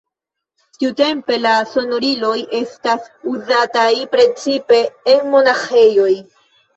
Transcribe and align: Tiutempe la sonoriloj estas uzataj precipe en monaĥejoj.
Tiutempe 0.75 1.35
la 1.41 1.49
sonoriloj 1.73 2.37
estas 2.59 3.05
uzataj 3.33 3.91
precipe 4.15 4.81
en 5.13 5.29
monaĥejoj. 5.35 6.09